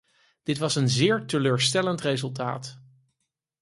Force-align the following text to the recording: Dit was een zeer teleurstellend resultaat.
Dit 0.43 0.57
was 0.57 0.75
een 0.75 0.89
zeer 0.89 1.25
teleurstellend 1.25 2.01
resultaat. 2.01 2.81